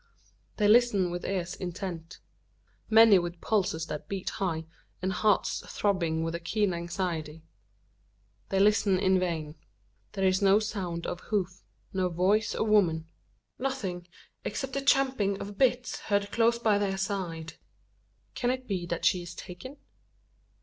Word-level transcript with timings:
They 0.57 0.67
listen 0.67 1.11
with 1.11 1.23
ears 1.25 1.53
intent, 1.53 2.17
many 2.89 3.19
with 3.19 3.39
pulses 3.39 3.85
that 3.85 4.07
beat 4.09 4.31
high, 4.31 4.65
and 4.99 5.13
hearts 5.13 5.61
throbbing 5.71 6.23
with 6.23 6.33
a 6.33 6.39
keen 6.39 6.73
anxiety. 6.73 7.43
They 8.49 8.59
listen 8.59 8.97
in 8.99 9.19
vain. 9.19 9.57
There 10.13 10.25
is 10.25 10.41
no 10.41 10.57
sound 10.57 11.05
of 11.05 11.19
hoof 11.29 11.61
no 11.93 12.09
voice 12.09 12.55
of 12.55 12.67
woman 12.67 13.09
nothing, 13.59 14.07
except 14.43 14.73
the 14.73 14.81
champing 14.81 15.39
of 15.39 15.59
bitts 15.59 15.99
heard 15.99 16.31
close 16.31 16.57
by 16.57 16.79
their 16.79 16.97
side! 16.97 17.53
Can 18.33 18.49
it 18.49 18.67
be 18.67 18.87
that 18.87 19.05
she 19.05 19.21
is 19.21 19.35
taken? 19.35 19.77